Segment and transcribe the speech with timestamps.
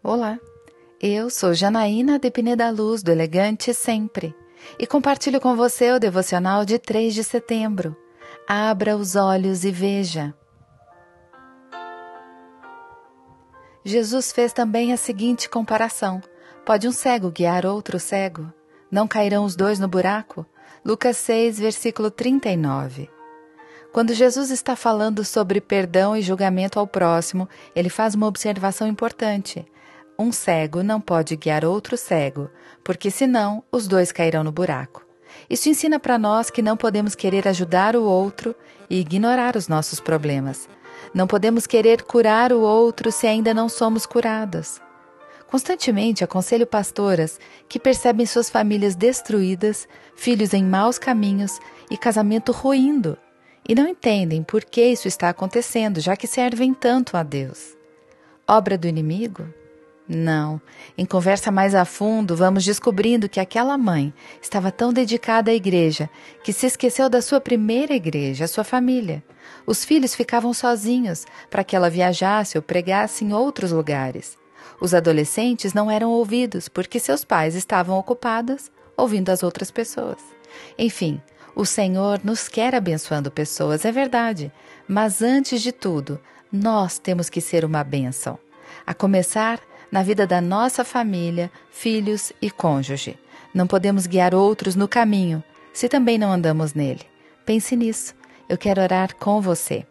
[0.00, 0.38] Olá,
[1.02, 4.32] eu sou Janaína de Pineda Luz, do Elegante Sempre,
[4.78, 7.96] e compartilho com você o devocional de 3 de setembro.
[8.46, 10.32] Abra os olhos e veja.
[13.84, 16.22] Jesus fez também a seguinte comparação:
[16.64, 18.52] Pode um cego guiar outro cego?
[18.88, 20.46] Não cairão os dois no buraco?
[20.84, 23.10] Lucas 6, versículo 39.
[23.92, 29.66] Quando Jesus está falando sobre perdão e julgamento ao próximo, ele faz uma observação importante.
[30.20, 32.50] Um cego não pode guiar outro cego,
[32.82, 35.06] porque senão os dois cairão no buraco.
[35.48, 38.52] Isso ensina para nós que não podemos querer ajudar o outro
[38.90, 40.68] e ignorar os nossos problemas.
[41.14, 44.82] Não podemos querer curar o outro se ainda não somos curadas.
[45.46, 47.38] Constantemente aconselho pastoras
[47.68, 53.16] que percebem suas famílias destruídas, filhos em maus caminhos e casamento ruindo,
[53.68, 57.76] e não entendem por que isso está acontecendo, já que servem tanto a Deus.
[58.48, 59.46] Obra do inimigo?
[60.08, 60.58] Não.
[60.96, 66.08] Em conversa mais a fundo, vamos descobrindo que aquela mãe estava tão dedicada à igreja
[66.42, 69.22] que se esqueceu da sua primeira igreja, a sua família.
[69.66, 74.38] Os filhos ficavam sozinhos para que ela viajasse ou pregasse em outros lugares.
[74.80, 80.18] Os adolescentes não eram ouvidos porque seus pais estavam ocupados ouvindo as outras pessoas.
[80.78, 81.20] Enfim,
[81.54, 84.50] o Senhor nos quer abençoando pessoas, é verdade,
[84.86, 86.18] mas antes de tudo,
[86.50, 88.38] nós temos que ser uma bênção.
[88.86, 93.18] A começar na vida da nossa família, filhos e cônjuge.
[93.54, 97.02] Não podemos guiar outros no caminho se também não andamos nele.
[97.46, 98.14] Pense nisso.
[98.48, 99.86] Eu quero orar com você.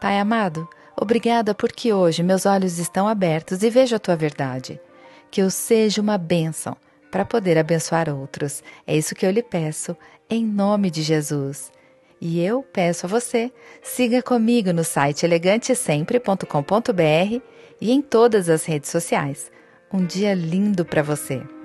[0.00, 4.80] Pai amado, obrigada porque hoje meus olhos estão abertos e vejo a tua verdade.
[5.30, 6.76] Que eu seja uma bênção
[7.10, 8.62] para poder abençoar outros.
[8.86, 9.96] É isso que eu lhe peço,
[10.28, 11.70] em nome de Jesus.
[12.20, 13.52] E eu peço a você,
[13.82, 17.42] siga comigo no site elegantesempre.com.br
[17.80, 19.50] e em todas as redes sociais.
[19.92, 21.55] Um dia lindo para você!